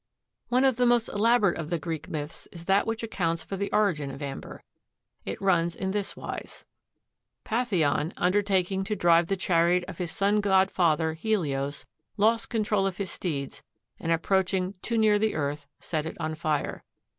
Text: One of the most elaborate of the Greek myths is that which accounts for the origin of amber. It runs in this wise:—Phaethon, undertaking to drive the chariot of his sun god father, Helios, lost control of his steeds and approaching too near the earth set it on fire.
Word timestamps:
One 0.47 0.63
of 0.63 0.77
the 0.77 0.87
most 0.87 1.09
elaborate 1.09 1.59
of 1.59 1.69
the 1.69 1.77
Greek 1.77 2.09
myths 2.09 2.47
is 2.51 2.65
that 2.65 2.87
which 2.87 3.03
accounts 3.03 3.43
for 3.43 3.55
the 3.55 3.71
origin 3.71 4.09
of 4.09 4.23
amber. 4.23 4.63
It 5.25 5.39
runs 5.39 5.75
in 5.75 5.91
this 5.91 6.17
wise:—Phaethon, 6.17 8.11
undertaking 8.17 8.83
to 8.85 8.95
drive 8.95 9.27
the 9.27 9.37
chariot 9.37 9.83
of 9.87 9.99
his 9.99 10.11
sun 10.11 10.39
god 10.41 10.71
father, 10.71 11.13
Helios, 11.13 11.85
lost 12.17 12.49
control 12.49 12.87
of 12.87 12.97
his 12.97 13.11
steeds 13.11 13.61
and 13.99 14.11
approaching 14.11 14.73
too 14.81 14.97
near 14.97 15.19
the 15.19 15.35
earth 15.35 15.67
set 15.79 16.07
it 16.07 16.17
on 16.19 16.33
fire. 16.33 16.83